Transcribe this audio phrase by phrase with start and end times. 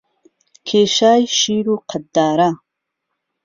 [0.67, 2.49] کێشای شیر وقهدداره